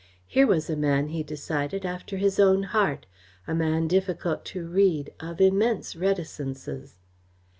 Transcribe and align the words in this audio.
Here 0.25 0.47
was 0.47 0.67
a 0.67 0.75
man, 0.75 1.09
he 1.09 1.21
decided, 1.21 1.85
after 1.85 2.17
his 2.17 2.39
own 2.39 2.63
heart 2.63 3.05
a 3.47 3.53
man 3.53 3.87
difficult 3.87 4.43
to 4.45 4.67
read, 4.67 5.13
of 5.19 5.39
immense 5.39 5.95
reticences. 5.95 6.97